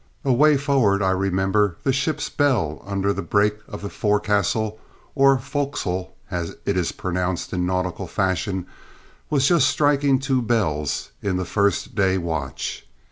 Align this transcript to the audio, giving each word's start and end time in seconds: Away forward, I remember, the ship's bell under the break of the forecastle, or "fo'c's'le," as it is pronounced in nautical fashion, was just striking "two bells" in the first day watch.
Away 0.25 0.57
forward, 0.57 1.03
I 1.03 1.11
remember, 1.11 1.77
the 1.83 1.93
ship's 1.93 2.27
bell 2.27 2.81
under 2.87 3.13
the 3.13 3.21
break 3.21 3.59
of 3.67 3.83
the 3.83 3.89
forecastle, 3.91 4.79
or 5.13 5.37
"fo'c's'le," 5.37 6.07
as 6.31 6.55
it 6.65 6.75
is 6.75 6.91
pronounced 6.91 7.53
in 7.53 7.67
nautical 7.67 8.07
fashion, 8.07 8.65
was 9.29 9.47
just 9.47 9.69
striking 9.69 10.17
"two 10.17 10.41
bells" 10.41 11.11
in 11.21 11.37
the 11.37 11.45
first 11.45 11.93
day 11.93 12.17
watch. 12.17 12.87